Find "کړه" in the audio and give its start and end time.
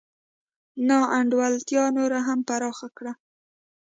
2.97-3.13